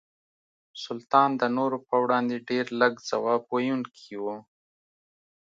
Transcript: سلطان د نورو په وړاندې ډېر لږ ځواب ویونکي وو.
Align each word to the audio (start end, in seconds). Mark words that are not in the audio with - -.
سلطان 0.83 1.29
د 1.41 1.43
نورو 1.57 1.77
په 1.87 1.95
وړاندې 2.03 2.45
ډېر 2.49 2.65
لږ 2.81 2.93
ځواب 3.09 3.41
ویونکي 3.49 4.15
وو. 4.23 4.35